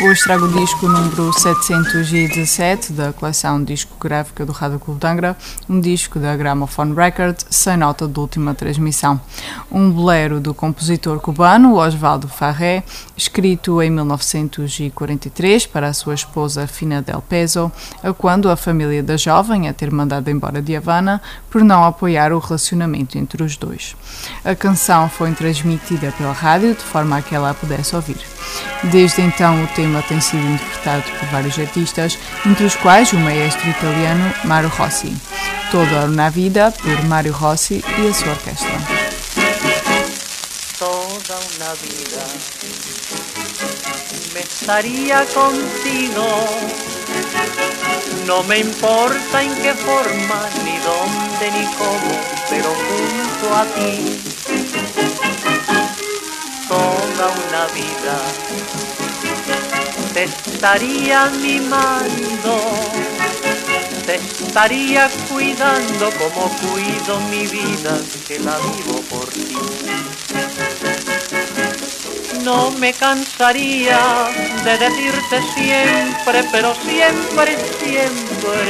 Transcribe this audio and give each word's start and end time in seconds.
Hoje 0.00 0.24
trago 0.24 0.46
o 0.46 0.52
disco 0.52 0.88
número 0.88 1.32
717 1.32 2.92
da 2.92 3.12
coleção 3.12 3.62
discográfica 3.62 4.44
do 4.44 4.50
Rádio 4.50 4.80
Clube 4.80 4.98
de 4.98 5.06
Angra, 5.06 5.36
um 5.68 5.78
disco 5.80 6.18
da 6.18 6.36
Gramophone 6.36 6.92
Record, 6.94 7.36
sem 7.48 7.76
nota 7.76 8.08
de 8.08 8.18
última 8.18 8.54
transmissão. 8.54 9.20
Um 9.70 9.88
bolero 9.88 10.40
do 10.40 10.52
compositor 10.52 11.20
cubano 11.20 11.76
Osvaldo 11.76 12.26
Farré, 12.26 12.82
escrito 13.16 13.80
em 13.80 13.88
1943 13.88 15.66
para 15.66 15.86
a 15.86 15.94
sua 15.94 16.14
esposa 16.14 16.66
Fina 16.66 17.00
del 17.00 17.22
Peso, 17.22 17.70
a 18.02 18.12
quando 18.12 18.50
a 18.50 18.56
família 18.56 19.02
da 19.02 19.16
jovem 19.16 19.68
a 19.68 19.72
ter 19.72 19.92
mandado 19.92 20.28
embora 20.28 20.60
de 20.60 20.74
Havana 20.74 21.22
por 21.48 21.62
não 21.62 21.84
apoiar 21.84 22.32
o 22.32 22.40
relacionamento 22.40 23.16
entre 23.16 23.44
os 23.44 23.56
dois. 23.56 23.94
A 24.44 24.56
canção 24.56 25.08
foi 25.08 25.32
transmitida 25.32 26.12
pela 26.18 26.32
rádio 26.32 26.74
de 26.74 26.82
forma 26.82 27.18
a 27.18 27.22
que 27.22 27.34
ela 27.34 27.50
a 27.50 27.54
pudesse 27.54 27.94
ouvir. 27.94 28.18
Desde 28.84 29.22
então, 29.22 29.64
o 29.64 29.66
tema 29.84 30.02
tem 30.02 30.18
sido 30.18 30.42
interpretado 30.46 31.02
por 31.02 31.28
vários 31.28 31.58
artistas, 31.58 32.18
entre 32.46 32.64
os 32.64 32.74
quais 32.76 33.12
o 33.12 33.18
maestro 33.18 33.68
italiano 33.68 34.32
Mario 34.44 34.70
Rossi. 34.70 35.14
Toda 35.70 36.06
una 36.06 36.30
vida 36.30 36.72
por 36.72 37.04
Mario 37.04 37.34
Rossi 37.34 37.84
e 37.98 38.08
a 38.08 38.14
sua 38.14 38.30
orquestra. 38.30 38.72
Toda 40.78 41.36
una 41.36 41.74
vida 41.84 42.24
me 44.32 44.40
estaría 44.40 45.26
contigo. 45.26 46.24
No 48.26 48.42
me 48.44 48.60
importa 48.60 49.42
en 49.42 49.54
qué 49.56 49.74
forma, 49.74 50.48
ni 50.64 50.78
dónde, 50.78 51.50
ni 51.50 51.66
cómo, 51.76 52.20
pero 52.48 52.70
junto 52.72 53.54
a 53.54 53.64
ti 53.74 54.22
toda 56.68 57.26
una 57.46 57.66
vida 57.74 59.13
te 60.14 60.24
estaría 60.24 61.30
mimando, 61.42 62.56
te 64.06 64.14
estaría 64.14 65.10
cuidando 65.28 66.10
como 66.12 66.48
cuido 66.58 67.20
mi 67.30 67.46
vida, 67.48 67.98
que 68.28 68.38
la 68.38 68.56
vivo 68.58 69.00
por 69.10 69.26
ti. 69.26 69.56
No 72.44 72.70
me 72.72 72.92
cansaría 72.92 73.98
de 74.62 74.78
decirte 74.78 75.42
siempre, 75.56 76.44
pero 76.52 76.76
siempre, 76.76 77.58
siempre, 77.82 78.62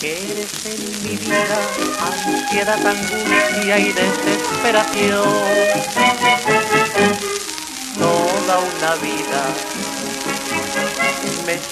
que 0.00 0.32
eres 0.32 0.66
en 0.66 0.80
mi 1.04 1.16
vida 1.16 1.60
ansiedad, 2.00 2.84
angustia 2.84 3.78
y 3.78 3.92
desesperación. 3.92 6.41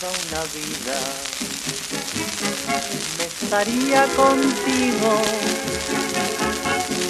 Toda 0.00 0.12
una 0.12 0.42
vida 0.54 0.98
me 3.18 3.24
estaría 3.24 4.06
contigo. 4.16 5.20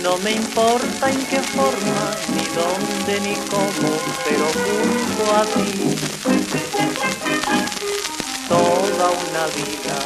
No 0.03 0.19
me 0.19 0.33
importa 0.33 1.11
en 1.11 1.27
qué 1.27 1.41
forma, 1.41 2.17
ni 2.35 2.45
dónde, 2.59 3.21
ni 3.21 3.35
cómo, 3.47 3.91
pero 4.25 4.47
junto 4.63 5.37
a 5.37 5.45
ti. 5.45 5.69
Toda 8.49 9.11
una 9.11 9.47
vida 9.59 9.99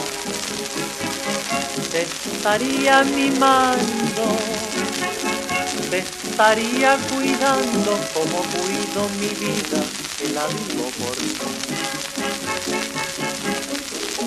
te 1.91 2.03
estaría 2.03 3.04
mimando, 3.04 4.36
te 5.91 5.98
estaría 5.98 6.98
cuidando 7.10 7.98
como 8.12 8.38
cuido 8.53 9.09
mi 9.19 9.28
vida, 9.28 9.82
que 10.19 10.28
la 10.28 10.47
por 10.47 11.16
ti. 11.16 12.06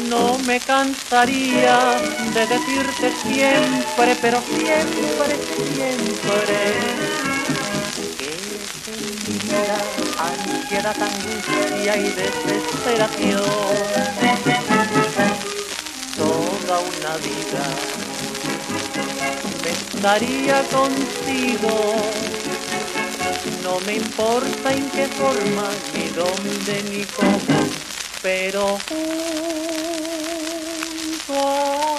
No 0.09 0.37
me 0.39 0.59
cansaría 0.59 1.99
de 2.33 2.47
decirte 2.47 3.11
siempre, 3.21 4.15
pero 4.21 4.41
siempre, 4.41 5.37
siempre, 5.75 6.55
que 8.17 8.25
en 8.25 9.01
mi 9.01 9.39
vida 9.39 9.77
ansiedad, 10.17 10.95
angustia 11.01 11.97
y 11.97 12.09
desesperación. 12.09 13.43
Toda 16.17 16.79
una 16.79 17.17
vida 17.17 17.65
me 19.63 19.69
estaría 19.69 20.63
contigo. 20.63 21.95
No 23.63 23.79
me 23.85 23.95
importa 23.95 24.73
en 24.73 24.89
qué 24.89 25.07
forma, 25.07 25.69
ni 25.93 26.09
dónde, 26.09 26.83
ni 26.89 27.03
cómo, 27.05 27.39
pero 28.21 28.77
junto 28.87 28.99
a 31.33 31.98